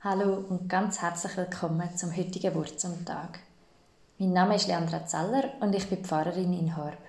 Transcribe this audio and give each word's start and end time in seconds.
Hallo 0.00 0.44
und 0.48 0.68
ganz 0.68 1.02
herzlich 1.02 1.36
willkommen 1.36 1.96
zum 1.96 2.16
heutigen 2.16 2.54
Wort 2.54 2.78
zum 2.78 3.04
Tag. 3.04 3.40
Mein 4.18 4.32
Name 4.32 4.54
ist 4.54 4.68
Leandra 4.68 5.04
Zeller 5.04 5.50
und 5.58 5.74
ich 5.74 5.90
bin 5.90 6.04
Pfarrerin 6.04 6.52
in 6.52 6.76
Horb. 6.76 7.00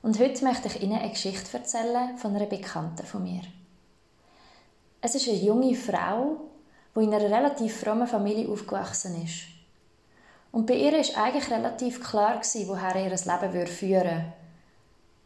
Und 0.00 0.20
heute 0.20 0.44
möchte 0.44 0.68
ich 0.68 0.80
Ihnen 0.80 0.96
eine 0.96 1.10
Geschichte 1.10 1.58
erzählen 1.58 2.16
von 2.16 2.36
einer 2.36 2.46
Bekannten 2.46 3.04
von 3.04 3.24
mir. 3.24 3.42
Es 5.00 5.16
ist 5.16 5.26
eine 5.28 5.38
junge 5.38 5.74
Frau, 5.74 6.36
die 6.94 7.02
in 7.02 7.12
einer 7.12 7.36
relativ 7.36 7.80
frommen 7.80 8.06
Familie 8.06 8.48
aufgewachsen 8.48 9.20
ist. 9.20 9.46
Und 10.52 10.66
bei 10.66 10.74
ihr 10.74 10.96
ist 11.00 11.18
eigentlich 11.18 11.50
relativ 11.50 12.00
klar 12.00 12.40
woher 12.68 12.94
ihr 12.94 13.10
Leben 13.10 13.66
führen 13.66 14.04
würde. 14.04 14.32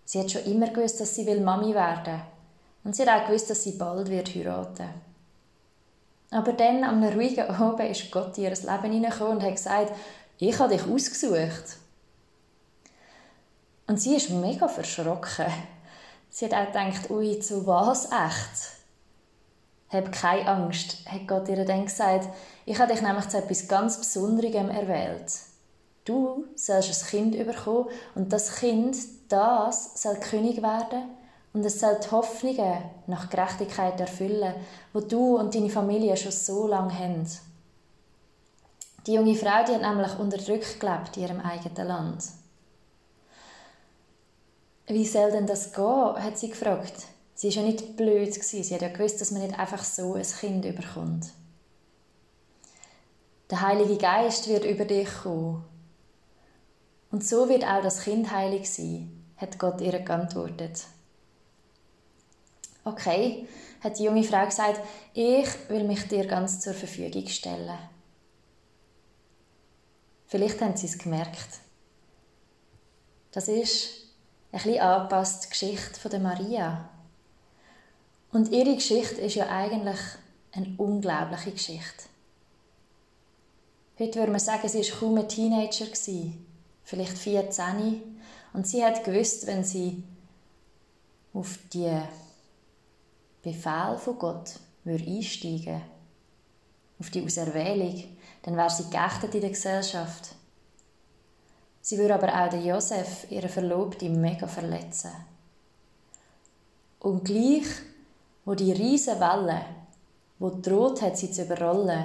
Sie 0.06 0.20
hat 0.20 0.30
schon 0.30 0.44
immer 0.44 0.68
gewusst, 0.68 1.02
dass 1.02 1.14
sie 1.16 1.38
Mami 1.38 1.74
werden 1.74 2.14
will. 2.14 2.22
Und 2.84 2.96
sie 2.96 3.02
hat 3.02 3.24
auch 3.24 3.26
gewusst, 3.26 3.50
dass 3.50 3.62
sie 3.62 3.72
bald 3.72 4.08
heiraten 4.08 4.78
wird. 4.78 5.11
Aber 6.32 6.54
dann, 6.54 6.82
am 6.82 7.04
ruhigen 7.04 7.48
Abend, 7.48 7.90
ist 7.90 8.10
Gott 8.10 8.36
in 8.38 8.44
ihr 8.44 8.50
Leben 8.50 8.92
hineingekommen 8.92 9.36
und 9.36 9.42
hat 9.42 9.54
gesagt, 9.54 9.92
ich 10.38 10.58
habe 10.58 10.74
dich 10.74 10.86
ausgesucht. 10.86 11.76
Und 13.86 14.00
sie 14.00 14.16
ist 14.16 14.30
mega 14.30 14.66
verschrocken. 14.66 15.46
Sie 16.30 16.46
hat 16.46 16.54
auch 16.54 16.66
gedacht, 16.66 17.10
ui, 17.10 17.38
zu 17.38 17.66
was 17.66 18.06
echt? 18.06 18.72
Hab 19.90 20.10
keine 20.10 20.48
Angst, 20.48 21.06
hat 21.06 21.28
Gott 21.28 21.48
ihr 21.50 21.62
dann 21.66 21.84
gesagt. 21.84 22.28
Ich 22.64 22.78
habe 22.80 22.90
dich 22.90 23.02
nämlich 23.02 23.28
zu 23.28 23.36
etwas 23.36 23.68
ganz 23.68 23.98
Besonderem 23.98 24.70
erwählt. 24.70 25.30
Du 26.06 26.46
sollst 26.54 27.04
ein 27.04 27.08
Kind 27.10 27.46
bekommen 27.46 27.90
und 28.14 28.32
das 28.32 28.56
Kind, 28.56 28.96
das 29.28 30.00
soll 30.02 30.16
König 30.16 30.62
werden 30.62 31.10
und 31.52 31.64
es 31.64 31.80
soll 31.80 31.98
die 32.02 32.10
Hoffnungen 32.10 32.82
nach 33.06 33.28
Gerechtigkeit 33.28 34.00
erfüllen, 34.00 34.54
wo 34.92 35.00
du 35.00 35.36
und 35.36 35.54
deine 35.54 35.70
Familie 35.70 36.16
schon 36.16 36.32
so 36.32 36.66
lange 36.66 36.98
haben. 36.98 37.26
Die 39.06 39.14
junge 39.14 39.34
Frau 39.34 39.64
die 39.66 39.72
hat 39.72 39.82
nämlich 39.82 40.18
unterdrückt 40.18 40.80
gelebt 40.80 41.16
in 41.16 41.24
ihrem 41.24 41.40
eigenen 41.40 41.88
Land. 41.88 42.24
Wie 44.86 45.04
soll 45.04 45.30
denn 45.30 45.46
das 45.46 45.72
gehen? 45.72 45.84
hat 45.84 46.38
sie 46.38 46.50
gefragt. 46.50 46.94
Sie 47.34 47.48
war 47.48 47.62
ja 47.62 47.62
nicht 47.62 47.96
blöd. 47.96 48.32
Sie 48.34 48.74
hat 48.74 48.82
ja 48.82 48.88
gewusst, 48.88 49.20
dass 49.20 49.30
man 49.30 49.42
nicht 49.42 49.58
einfach 49.58 49.82
so 49.82 50.14
ein 50.14 50.22
Kind 50.22 50.64
überkommt. 50.64 51.26
Der 53.50 53.60
Heilige 53.60 53.96
Geist 53.96 54.48
wird 54.48 54.64
über 54.64 54.84
dich 54.84 55.08
kommen. 55.22 55.64
Und 57.10 57.26
so 57.26 57.48
wird 57.48 57.64
auch 57.64 57.82
das 57.82 58.02
Kind 58.02 58.30
heilig 58.30 58.70
sein, 58.70 59.10
hat 59.36 59.58
Gott 59.58 59.80
ihr 59.80 59.98
geantwortet. 59.98 60.84
Okay, 62.84 63.46
hat 63.80 63.98
die 63.98 64.04
junge 64.04 64.24
Frau 64.24 64.44
gesagt, 64.44 64.80
ich 65.14 65.48
will 65.68 65.84
mich 65.84 66.08
dir 66.08 66.26
ganz 66.26 66.60
zur 66.60 66.74
Verfügung 66.74 67.26
stellen. 67.28 67.78
Vielleicht 70.26 70.60
haben 70.60 70.76
sie 70.76 70.86
es 70.86 70.98
gemerkt. 70.98 71.60
Das 73.32 73.48
ist 73.48 73.88
ein 74.50 74.58
bisschen 74.58 74.80
angepasst 74.80 75.44
die 75.44 75.50
Geschichte 75.50 76.00
von 76.00 76.10
der 76.10 76.20
Maria. 76.20 76.88
Und 78.32 78.50
ihre 78.50 78.74
Geschichte 78.74 79.20
ist 79.20 79.34
ja 79.34 79.48
eigentlich 79.48 79.98
eine 80.52 80.74
unglaubliche 80.78 81.52
Geschichte. 81.52 82.04
Heute 83.98 84.18
würde 84.18 84.32
man 84.32 84.40
sagen, 84.40 84.68
sie 84.68 84.78
war 84.78 84.98
kaum 84.98 85.18
ein 85.18 85.28
Teenager, 85.28 85.86
vielleicht 86.82 87.18
14. 87.18 88.02
Und 88.54 88.66
sie 88.66 88.84
hat 88.84 89.04
gewusst, 89.04 89.46
wenn 89.46 89.64
sie 89.64 90.02
auf 91.34 91.58
die 91.72 91.90
Befehl 93.42 93.98
von 93.98 94.18
Gott 94.18 94.60
würde 94.84 95.04
einsteigen 95.04 95.82
auf 96.98 97.10
die 97.10 97.24
Auserwählung, 97.24 98.04
dann 98.42 98.56
wäre 98.56 98.70
sie 98.70 98.88
geächtet 98.88 99.34
in 99.34 99.40
der 99.40 99.50
Gesellschaft. 99.50 100.36
Sie 101.80 101.98
würde 101.98 102.14
aber 102.14 102.32
auch 102.32 102.48
den 102.48 102.64
Josef, 102.64 103.28
ihren 103.28 103.48
Verlobten, 103.48 104.20
mega 104.20 104.46
verletzen. 104.46 105.10
Und 107.00 107.24
gleich, 107.24 107.66
wo 108.44 108.54
die 108.54 108.70
riesen 108.70 109.18
Welle, 109.18 109.64
wo 110.38 110.50
droht 110.50 111.02
hat, 111.02 111.18
sie 111.18 111.32
zu 111.32 111.42
überrollen, 111.42 112.04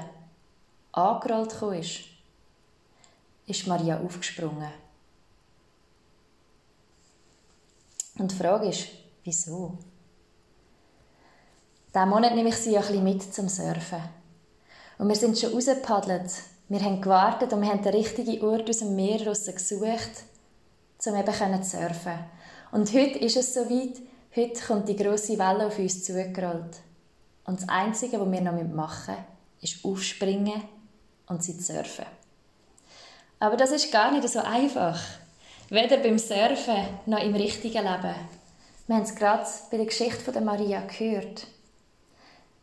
angerollt 0.92 1.54
ist, 1.80 2.06
ist 3.46 3.68
Maria 3.68 4.00
aufgesprungen. 4.00 4.72
Und 8.18 8.31
die 8.31 8.36
Frage 8.36 8.69
ist, 8.69 8.88
wieso? 9.24 9.78
Diesen 11.97 12.09
Monat 12.09 12.35
nehme 12.35 12.50
ich 12.50 12.58
sie 12.58 12.78
ein 12.78 12.84
bisschen 12.84 13.03
mit 13.03 13.34
zum 13.34 13.50
Surfen. 13.50 14.03
Und 15.00 15.08
wir 15.08 15.16
sind 15.16 15.40
schon 15.40 15.52
rausgepaddelt. 15.52 16.31
Wir 16.69 16.80
haben 16.81 17.02
gewartet 17.02 17.52
und 17.53 17.62
wir 17.63 17.69
haben 17.69 17.81
den 17.81 17.96
richtigen 17.96 18.40
Ort 18.44 18.69
aus 18.69 18.80
dem 18.80 18.96
Meer 18.96 19.18
gesucht, 19.18 20.12
um 21.07 21.16
eben 21.16 21.63
zu 21.63 21.78
surfen. 21.78 22.19
Und 22.72 22.94
heute 22.94 23.18
ist 23.18 23.36
es 23.36 23.56
soweit. 23.56 24.00
Heute 24.36 24.62
kommt 24.68 24.88
die 24.88 24.96
grosse 24.96 25.40
Welle 25.40 25.66
auf 25.66 25.80
uns 25.80 26.03
zugerollt. 26.03 26.75
Und 27.46 27.62
das 27.62 27.68
Einzige, 27.68 28.19
was 28.19 28.31
wir 28.31 28.41
noch 28.41 28.53
machen 28.53 29.16
müssen, 29.16 29.74
ist 29.80 29.84
aufspringen 29.84 30.62
und 31.25 31.44
sie 31.44 31.53
surfen. 31.53 32.06
Aber 33.40 33.57
das 33.57 33.72
ist 33.72 33.91
gar 33.91 34.12
nicht 34.12 34.30
so 34.30 34.41
einfach. 34.41 35.02
Weder 35.69 35.97
beim 35.97 36.19
Surfen 36.19 36.90
noch 37.07 37.24
im 37.24 37.34
richtigen 37.34 37.84
Leben. 37.84 38.16
Wir 38.86 38.96
haben 38.96 39.03
es 39.03 39.16
gerade 39.16 39.50
bei 39.72 39.78
der 39.78 39.88
Geschichte 39.88 40.31
von 40.31 40.46
Maria 40.46 40.81
gehört. 40.81 41.47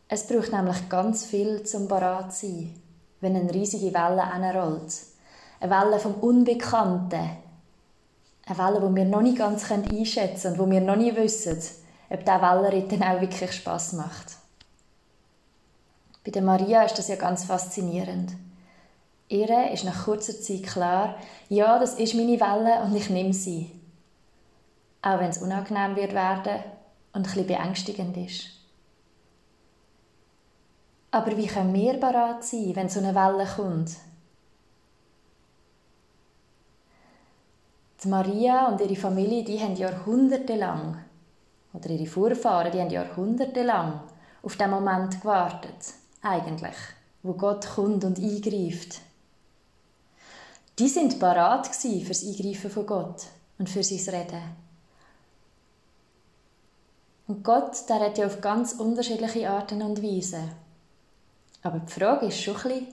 Es 0.07 0.27
braucht 0.27 0.51
nämlich 0.51 0.87
ganz 0.87 1.25
viel 1.25 1.63
zum 1.63 1.87
Barat 1.87 2.31
sein, 2.31 2.79
wenn 3.21 3.35
eine 3.35 3.51
riesige 3.51 3.93
Welle 3.93 4.23
anrollt. 4.23 4.93
Eine 5.59 5.71
Welle 5.71 5.99
vom 5.99 6.13
Unbekannten. 6.15 7.37
Eine 8.45 8.57
Welle, 8.57 8.87
die 8.87 8.95
wir 8.95 9.05
noch 9.05 9.21
nicht 9.21 9.39
ganz 9.39 9.69
einschätzen 9.71 10.55
können 10.55 10.59
und 10.59 10.67
wo 10.67 10.71
wir 10.71 10.81
noch 10.81 10.95
nicht 10.95 11.15
wissen, 11.15 11.59
ob 12.09 12.19
dieser 12.19 12.41
Wellenritt 12.41 12.91
dann 12.91 13.01
auch 13.01 13.19
wirklich 13.19 13.51
Spass 13.51 13.93
macht. 13.93 14.37
Bei 16.23 16.29
der 16.29 16.43
Maria 16.43 16.83
ist 16.83 16.99
das 16.99 17.07
ja 17.07 17.15
ganz 17.15 17.45
faszinierend. 17.45 18.33
Ihr 19.27 19.71
ist 19.71 19.85
nach 19.85 20.05
kurzer 20.05 20.39
Zeit 20.39 20.63
klar, 20.63 21.15
ja, 21.49 21.79
das 21.79 21.95
ist 21.95 22.13
meine 22.13 22.39
Welle 22.39 22.83
und 22.83 22.95
ich 22.95 23.09
nehme 23.09 23.33
sie. 23.33 23.71
Auch 25.01 25.19
wenn 25.19 25.31
es 25.31 25.39
unangenehm 25.39 25.95
wird 25.95 26.13
werden 26.13 26.63
und 27.13 27.21
ein 27.21 27.23
bisschen 27.23 27.47
beängstigend 27.47 28.17
ist. 28.17 28.54
Aber 31.15 31.37
wie 31.37 31.47
können 31.47 31.73
wir 31.73 31.93
bereit 31.93 32.43
sein, 32.43 32.75
wenn 32.75 32.89
so 32.89 32.99
eine 32.99 33.15
Welle 33.15 33.47
kommt? 33.55 33.91
Die 38.03 38.07
Maria 38.09 38.67
und 38.67 38.81
ihre 38.81 38.97
Familie, 38.97 39.45
die 39.45 39.57
haben 39.57 39.77
jahrhundertelang, 39.77 40.97
oder 41.71 41.89
ihre 41.89 42.05
Vorfahren, 42.05 42.69
die 42.69 42.81
haben 42.81 42.89
jahrhundertelang 42.89 44.01
auf 44.43 44.57
den 44.57 44.69
Moment 44.69 45.21
gewartet, 45.21 45.93
eigentlich, 46.21 46.75
wo 47.23 47.31
Gott 47.31 47.65
kommt 47.65 48.03
und 48.03 48.19
eingreift. 48.19 48.99
Die 50.77 50.89
sind 50.89 51.17
parat 51.17 51.67
fürs 51.67 52.25
Eingreifen 52.25 52.69
von 52.69 52.85
Gott 52.85 53.23
und 53.57 53.69
für 53.69 53.83
sein 53.83 54.15
Reden. 54.15 54.43
Und 57.27 57.41
Gott, 57.41 57.87
der 57.87 58.01
hat 58.01 58.17
ja 58.17 58.25
auf 58.25 58.41
ganz 58.41 58.73
unterschiedliche 58.73 59.49
Arten 59.49 59.81
und 59.81 60.03
Weisen 60.03 60.64
aber 61.65 61.79
die 61.79 61.91
Frage 61.91 62.27
ist 62.27 62.39
schon 62.41 62.55
ein 62.57 62.61
bisschen, 62.61 62.87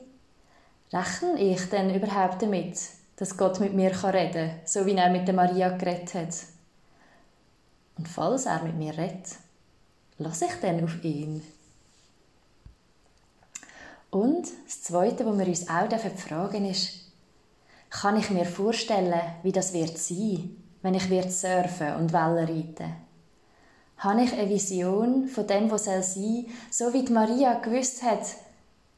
rechne 0.93 1.39
ich 1.39 1.69
denn 1.69 1.95
überhaupt 1.95 2.41
damit, 2.41 2.79
dass 3.17 3.37
Gott 3.37 3.61
mit 3.61 3.75
mir 3.75 3.91
reden 3.91 4.33
kann, 4.33 4.61
so 4.65 4.87
wie 4.87 4.97
er 4.97 5.11
mit 5.11 5.29
der 5.29 5.35
Maria 5.35 5.77
geredet 5.77 6.15
hat? 6.15 6.35
Und 7.99 8.09
falls 8.09 8.47
er 8.47 8.63
mit 8.63 8.77
mir 8.77 8.97
redet, 8.97 9.27
lasse 10.17 10.47
ich 10.47 10.55
dann 10.63 10.83
auf 10.83 11.05
ihn. 11.05 11.43
Und 14.11 14.49
das 14.65 14.83
Zweite, 14.83 15.27
was 15.27 15.39
wir 15.39 15.49
uns 15.49 15.69
auch 15.69 16.19
fragen 16.19 16.65
ist, 16.65 17.13
kann 17.91 18.17
ich 18.17 18.31
mir 18.31 18.47
vorstellen, 18.47 19.21
wie 19.43 19.53
das 19.53 19.75
wird 19.75 19.99
sein, 19.99 20.57
wenn 20.81 20.95
ich 20.95 21.11
wird 21.11 21.31
surfen 21.31 21.97
und 21.97 22.15
Wellen 22.15 22.49
reiten? 22.49 22.95
Habe 23.99 24.25
ich 24.25 24.33
eine 24.33 24.49
Vision 24.49 25.29
von 25.29 25.47
dem, 25.47 25.71
was 25.71 25.85
soll 25.85 26.03
sein, 26.03 26.47
so 26.71 26.91
wie 26.95 27.05
die 27.05 27.13
Maria 27.13 27.59
gewusst 27.61 28.03
hat, 28.03 28.25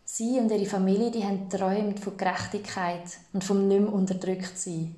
Sie 0.04 0.38
und 0.38 0.50
ihre 0.50 0.66
Familie 0.66 1.10
die 1.10 1.24
haben 1.24 1.48
träumt 1.48 1.98
von 1.98 2.16
Gerechtigkeit 2.16 3.18
und 3.32 3.42
vom 3.42 3.66
nicht 3.66 3.88
unterdrückt 3.88 4.58
sein. 4.58 4.94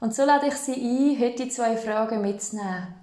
Und 0.00 0.14
so 0.14 0.24
lade 0.24 0.48
ich 0.48 0.54
Sie 0.54 0.72
ein, 0.72 1.20
heute 1.20 1.44
die 1.44 1.50
zwei 1.50 1.76
Fragen 1.76 2.22
mitzunehmen. 2.22 2.94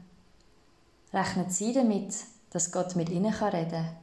Rechnen 1.13 1.50
Sie 1.50 1.74
damit, 1.74 2.13
dass 2.50 2.71
Gott 2.71 2.95
mit 2.95 3.09
Ihnen 3.09 3.33
reden 3.33 3.69
kann? 3.69 3.95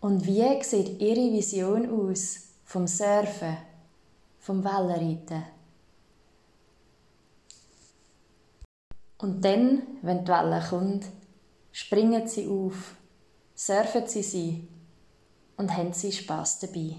Und 0.00 0.26
wie 0.26 0.62
sieht 0.62 1.00
Ihre 1.00 1.32
Vision 1.32 1.90
aus 1.90 2.48
vom 2.64 2.86
Surfen, 2.86 3.56
vom 4.38 4.62
Wellenreiten? 4.62 5.44
Und 9.18 9.44
dann, 9.44 9.82
wenn 10.02 10.24
die 10.24 10.30
Welle 10.30 10.62
kommt, 10.68 11.06
springen 11.72 12.26
Sie 12.26 12.48
auf, 12.48 12.96
surfen 13.54 14.06
Sie 14.06 14.22
sie 14.22 14.68
und 15.60 15.76
haben 15.76 15.92
sie 15.92 16.10
Spass 16.10 16.58
dabei. 16.58 16.96